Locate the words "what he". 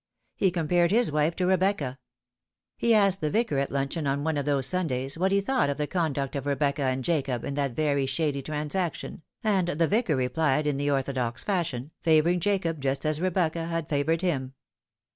5.15-5.41